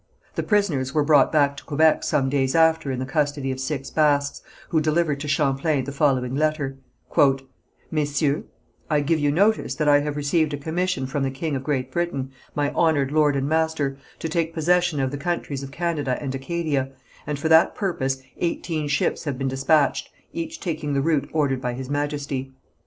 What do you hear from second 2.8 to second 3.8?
in the custody of